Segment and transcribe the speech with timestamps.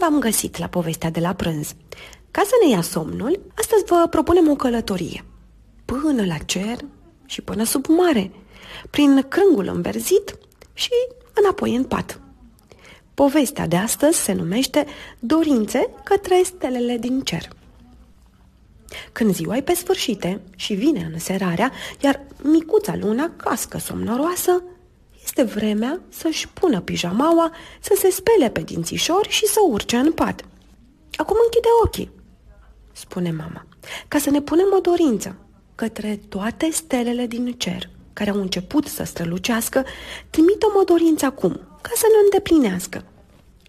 [0.00, 1.74] v-am găsit la povestea de la prânz.
[2.30, 5.24] Ca să ne ia somnul, astăzi vă propunem o călătorie.
[5.84, 6.76] Până la cer
[7.26, 8.30] și până sub mare,
[8.90, 10.38] prin crângul înverzit
[10.72, 10.90] și
[11.34, 12.20] înapoi în pat.
[13.14, 14.86] Povestea de astăzi se numește
[15.18, 17.48] Dorințe către stelele din cer.
[19.12, 24.62] Când ziua e pe sfârșite și vine înserarea, iar micuța luna cască somnoroasă,
[25.38, 30.44] este vremea să-și pună pijamaua, să se spele pe dințișori și să urce în pat.
[31.16, 32.10] Acum închide ochii,
[32.92, 33.66] spune mama,
[34.08, 35.36] ca să ne punem o dorință
[35.74, 39.84] către toate stelele din cer care au început să strălucească,
[40.30, 43.04] trimită o dorință acum, ca să ne îndeplinească.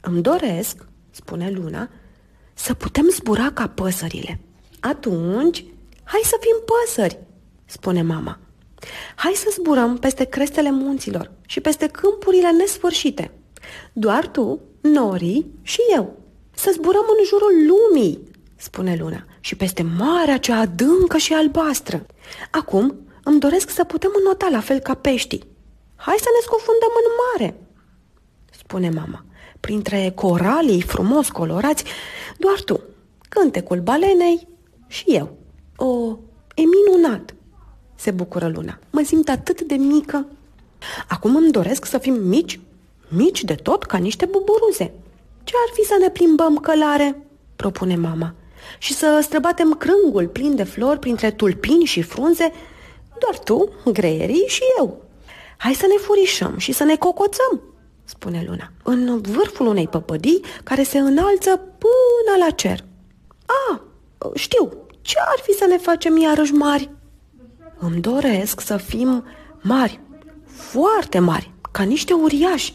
[0.00, 1.88] Îmi doresc, spune luna,
[2.54, 4.40] să putem zbura ca păsările.
[4.80, 5.64] Atunci,
[6.04, 7.18] hai să fim păsări,
[7.64, 8.38] spune mama.
[9.14, 13.30] Hai să zburăm peste crestele munților și peste câmpurile nesfârșite.
[13.92, 16.16] Doar tu, norii și eu.
[16.54, 22.06] Să zburăm în jurul lumii, spune luna, și peste marea cea adâncă și albastră.
[22.50, 25.44] Acum îmi doresc să putem înota la fel ca peștii.
[25.96, 27.60] Hai să ne scufundăm în mare,
[28.50, 29.24] spune mama.
[29.60, 31.84] Printre coralii frumos colorați,
[32.38, 32.80] doar tu,
[33.28, 34.48] cântecul balenei
[34.86, 35.36] și eu.
[35.76, 36.18] O,
[36.54, 37.34] e minunat,
[37.94, 38.78] se bucură luna.
[38.90, 40.26] Mă simt atât de mică.
[41.08, 42.60] Acum îmi doresc să fim mici,
[43.08, 44.92] mici de tot ca niște buburuze.
[45.44, 47.26] Ce ar fi să ne plimbăm călare?
[47.56, 48.34] propune mama.
[48.78, 52.52] Și să străbatem crângul plin de flori printre tulpini și frunze,
[53.18, 55.02] doar tu, greierii și eu.
[55.56, 57.62] Hai să ne furișăm și să ne cocoțăm,
[58.04, 62.84] spune luna, în vârful unei păpădii care se înalță până la cer.
[63.46, 63.80] A,
[64.34, 66.90] știu, ce ar fi să ne facem iarăși mari?
[67.86, 69.24] Îmi doresc să fim
[69.60, 70.00] mari,
[70.46, 72.74] foarte mari, ca niște uriași.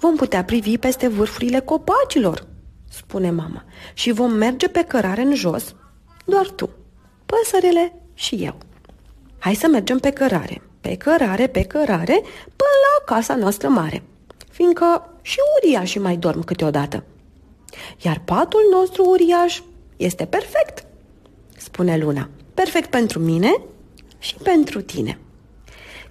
[0.00, 2.46] Vom putea privi peste vârfurile copacilor,
[2.90, 3.64] spune mama,
[3.94, 5.74] și vom merge pe cărare în jos,
[6.24, 6.70] doar tu,
[7.26, 8.58] păsările și eu.
[9.38, 14.02] Hai să mergem pe cărare, pe cărare, pe cărare, până la casa noastră mare,
[14.50, 17.04] fiindcă și uriașii mai dorm câteodată.
[18.02, 19.60] Iar patul nostru uriaș
[19.96, 20.86] este perfect,
[21.56, 22.28] spune Luna.
[22.54, 23.60] Perfect pentru mine
[24.18, 25.18] și pentru tine.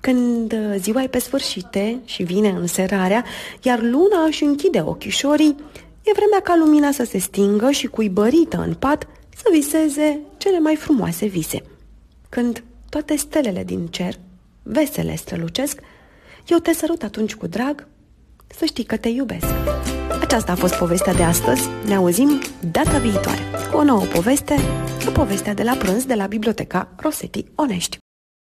[0.01, 3.25] Când uh, ziua e pe sfârșite și vine înserarea,
[3.61, 5.55] iar luna își închide ochișorii,
[6.03, 10.75] e vremea ca lumina să se stingă și cuibărită în pat să viseze cele mai
[10.75, 11.61] frumoase vise.
[12.29, 14.13] Când toate stelele din cer,
[14.63, 15.79] vesele strălucesc,
[16.47, 17.87] eu te sărut atunci cu drag,
[18.47, 19.47] să știi că te iubesc.
[20.29, 21.69] Aceasta a fost povestea de astăzi.
[21.85, 22.29] Ne auzim
[22.71, 23.39] data viitoare
[23.71, 24.55] cu o nouă poveste,
[25.07, 27.97] o povestea de la prânz de la Biblioteca Rosetti Onești.